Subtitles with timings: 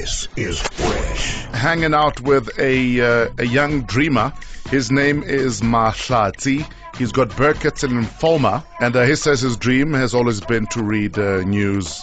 [0.00, 1.44] This is Fresh.
[1.52, 4.32] hanging out with a uh, a young dreamer.
[4.70, 6.64] His name is Mahlatsi.
[6.96, 10.82] He's got Burkitt's and lymphoma, and uh, he says his dream has always been to
[10.82, 12.00] read uh, news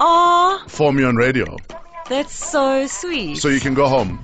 [0.00, 1.58] Aw, for me on radio,
[2.08, 3.34] that's so sweet.
[3.36, 4.18] so you can go home.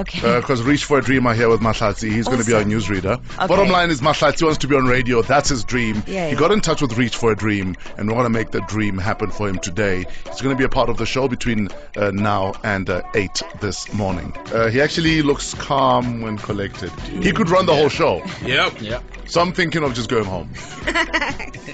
[0.00, 0.40] Okay.
[0.40, 2.70] Because Reach for a Dreamer here with Mahlatsi, he's going to be our Awesome.
[2.72, 3.14] newsreader.
[3.36, 3.46] Okay.
[3.46, 5.22] Bottom line is Mahlatsi wants to be on radio.
[5.22, 6.02] That's his dream.
[6.06, 6.38] Yeah, he yeah.
[6.38, 8.98] got in touch with Reach for a Dream, and we want to make the dream
[8.98, 10.04] happen for him today.
[10.26, 13.42] He's going to be a part of the show between uh, now and uh, 8
[13.60, 14.32] this morning.
[14.52, 16.90] Uh, he actually looks calm when collected.
[17.22, 18.22] He could run the whole show.
[18.44, 18.80] Yep.
[18.80, 19.02] Yep.
[19.26, 20.50] So I'm thinking of just going home.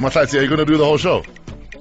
[0.00, 1.22] Mahlatsi, are you going to do the whole show?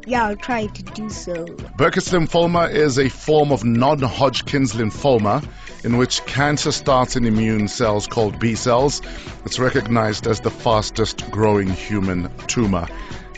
[0.07, 1.45] Yeah, I'll try to do so.
[1.77, 5.47] Burkitt's lymphoma is a form of non-Hodgkin's lymphoma
[5.83, 9.01] in which cancer starts in immune cells called B cells.
[9.45, 12.87] It's recognized as the fastest growing human tumor.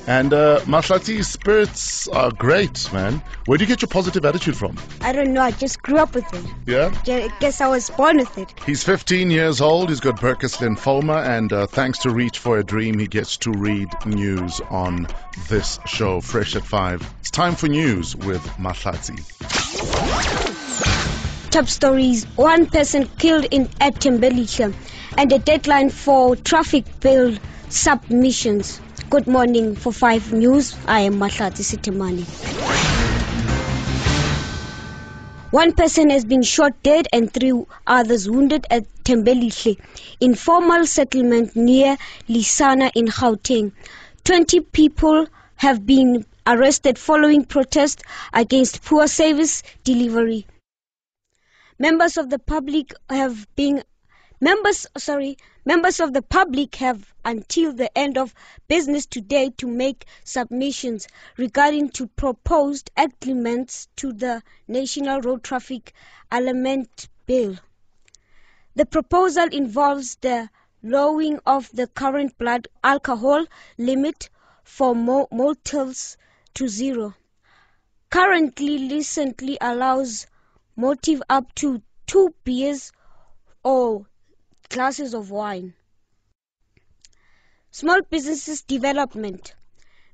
[0.06, 3.22] And uh, spirits are great, man.
[3.46, 4.78] Where do you get your positive attitude from?
[5.02, 6.46] I don't know, I just grew up with it.
[6.66, 6.94] Yeah?
[7.04, 8.54] Ju- guess I was born with it.
[8.66, 9.90] He's 15 years old.
[9.90, 13.52] He's got Burkitt's lymphoma, and uh, thanks to Reach for a Dream, he gets to
[13.52, 15.08] read news on
[15.48, 17.14] this show, Fresh at 5.
[17.22, 19.20] It's time for news with Mahlatsi.
[21.50, 24.74] Top stories one person killed in at Tembelihle
[25.18, 27.38] and a deadline for traffic bill
[27.70, 28.82] submissions.
[29.14, 30.76] Good morning for 5 News.
[30.88, 32.24] I am Mahlatsi Sitemani.
[35.52, 37.54] One person has been shot dead and three
[37.86, 39.78] others wounded at Tembelihle
[40.20, 41.96] informal settlement near
[42.28, 43.72] Lenasia in Gauteng.
[44.24, 48.02] 20 people have been arrested following protest
[48.34, 50.48] against poor service delivery.
[51.78, 53.84] Members of the public have been
[54.44, 58.34] members sorry members of the public have until the end of
[58.68, 65.94] business today to make submissions regarding to proposed amendments to the National Road Traffic
[66.30, 67.56] Amendment Bill.
[68.76, 70.50] The proposal involves the
[70.82, 73.46] lowering of the current blood alcohol
[73.78, 74.30] limit
[74.66, 76.18] for mo- motels
[76.56, 77.14] to zero.
[78.10, 80.28] Currently, recently allows
[80.76, 82.92] motive up to two beers
[83.64, 84.06] or
[84.74, 85.76] glasses of wine.
[87.70, 89.54] Small Businesses Development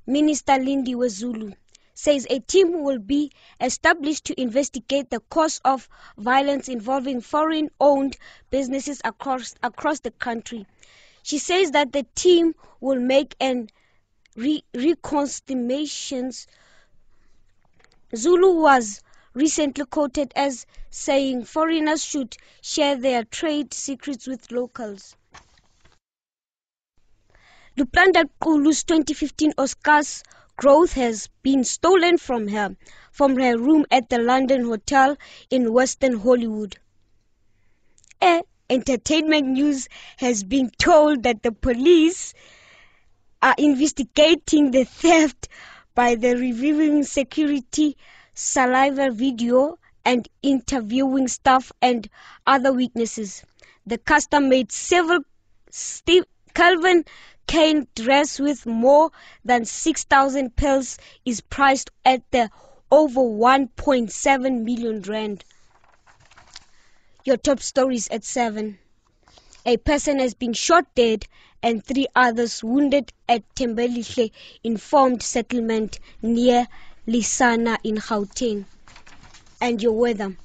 [0.06, 1.52] Minister Lindiwe Zulu
[1.94, 5.88] says a team will be established to investigate the cause of
[6.18, 8.18] violence involving foreign-owned
[8.50, 10.66] businesses across across the country.
[11.22, 13.68] She says that the team will make an
[14.36, 16.46] re- reconstitutions.
[18.14, 19.02] Zulu was
[19.34, 25.16] recently quoted as saying foreigners should share their trade secrets with locals.
[27.76, 30.22] Lupita Nyong'o's 2015 Oscars
[30.56, 32.76] growth has been stolen from her
[33.12, 35.16] from her room at the London Hotel
[35.48, 36.78] in Western Hollywood.
[38.68, 39.88] Entertainment news
[40.18, 42.34] has been told that the police
[43.42, 45.48] are investigating the theft
[45.94, 47.96] by the reviewing security
[48.34, 52.08] saliva video and interviewing staff and
[52.46, 53.44] other witnesses.
[53.86, 55.20] The custom-made several
[55.70, 56.24] Steve
[56.54, 57.04] Calvin
[57.46, 59.10] Klein dress with more
[59.44, 62.50] than 6,000 pearls is priced at the
[62.92, 65.44] over 1.7 million rand.
[67.24, 68.78] Your top stories at 7.
[69.66, 71.26] A person has been shot dead
[71.62, 74.30] and three others wounded at Tembelihle
[74.64, 76.66] informed settlement near
[77.06, 78.64] Lenasia in Gauteng.
[79.60, 80.36] And your weather.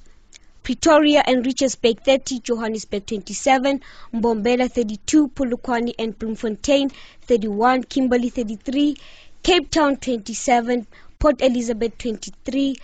[0.66, 3.80] Pretoria and Richards Bay 30, Johannesburg 27,
[4.12, 6.90] Mbombela 32, Polokwane and Bloemfontein
[7.22, 8.96] 31, Kimberley 33,
[9.44, 10.86] Cape Town 27,
[11.20, 12.76] Port Elizabeth 23,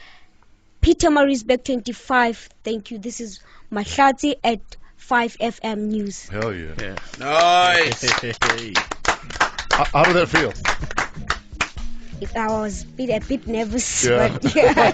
[0.81, 2.49] Pietermaritzburg 25.
[2.63, 2.99] Thank you.
[2.99, 3.41] This is
[3.73, 4.61] Mahlatsi at
[4.97, 6.29] 5 FM News.
[6.29, 6.75] Hell yeah.
[6.81, 6.97] Yeah.
[7.19, 8.03] Nice.
[9.73, 11.02] How, how did that feel?
[12.37, 14.29] I was a bit, a bit nervous, Yeah.
[14.41, 14.91] but yeah.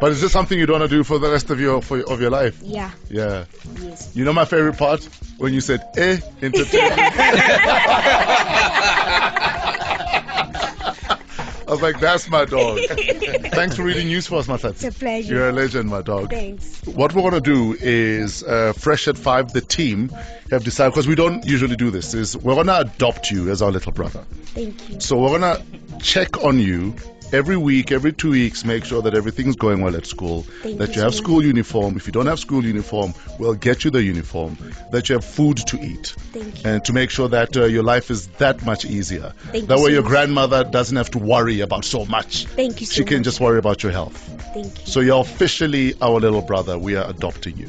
[0.00, 2.00] But is this something you don't want to do for the rest of your for,
[2.00, 2.60] of your life?
[2.62, 3.44] yeah, Yeah.
[3.80, 4.10] yes.
[4.14, 5.04] You know my favorite part
[5.38, 7.00] when you said "eh" entertainment.
[11.65, 14.70] I was like, "That's my dog." Thanks for reading news for us, Matat.
[14.70, 15.34] It's a pleasure.
[15.34, 16.30] You're a legend, my dog.
[16.30, 16.82] Thanks.
[16.86, 19.52] What we're gonna do is uh, fresh at five.
[19.52, 20.08] The team
[20.50, 22.14] have decided because we don't usually do this.
[22.14, 24.24] Is we're gonna adopt you as our little brother.
[24.46, 25.00] Thank you.
[25.00, 25.62] So we're gonna
[26.00, 26.94] check on you
[27.32, 30.42] every week, every two weeks, make sure that everything's going well at school.
[30.62, 31.96] Thank that you have school uniform.
[31.96, 34.56] If you don't have school uniform, we'll get you the uniform.
[34.90, 36.14] That you have food to eat.
[36.32, 36.70] Thank you.
[36.70, 39.32] And to make sure that uh, your life is that much easier.
[39.52, 40.10] Thank that you way, so your much.
[40.10, 42.46] grandmother doesn't have to worry about so much.
[42.46, 43.24] Thank you so She can much.
[43.24, 44.16] just worry about your health.
[44.54, 44.86] Thank you.
[44.86, 46.78] So you're officially our little brother.
[46.78, 47.68] We are adopting you.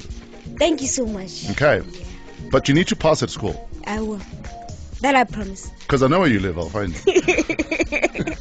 [0.58, 1.50] Thank you so much.
[1.52, 1.82] Okay.
[2.52, 3.70] But you need to pass at school.
[3.86, 4.22] I will.
[5.02, 5.70] That I promise.
[5.82, 6.58] Because I know where you live.
[6.58, 7.14] I'll find you.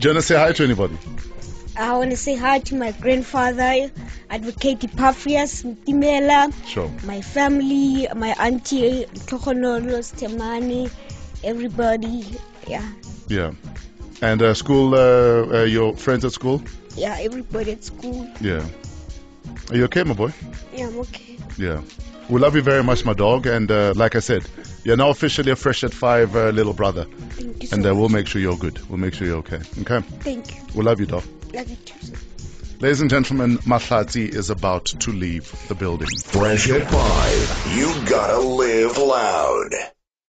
[0.00, 0.96] Do you want to say hi to anybody?
[1.76, 3.90] I want to say hi to my grandfather,
[4.30, 6.90] Advocate Epaphras Mtimela, Sure.
[7.04, 10.90] my family, my auntie Tokonolo Stemani,
[11.44, 12.24] everybody.
[12.66, 12.88] Yeah,
[13.28, 13.52] Yeah.
[14.22, 16.62] And uh, school, uh, uh, your friends at school?
[16.96, 18.28] yeah, everybody at school.
[18.40, 18.64] Yeah.
[19.70, 20.32] Are you okay, my boy?
[20.74, 21.36] Yeah, I'm okay.
[21.58, 21.80] Yeah.
[22.30, 23.46] We love you very much, my dog.
[23.46, 24.46] And uh, like I said,
[24.84, 27.04] you're now officially a Fresh at Five uh, little brother.
[27.04, 28.78] Thank you so And uh, we'll make sure you're good.
[28.88, 29.60] We'll make sure you're okay.
[29.80, 30.00] Okay?
[30.20, 30.62] Thank you.
[30.76, 31.24] We love you, dog.
[31.52, 32.14] Love you too.
[32.78, 36.08] Ladies and gentlemen, Mahlatsi is about to leave the building.
[36.24, 37.76] Fresh at 5.
[37.76, 39.74] You gotta live loud.